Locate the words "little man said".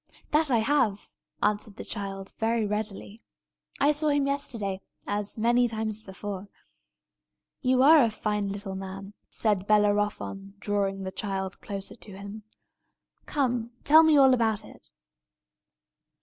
8.51-9.67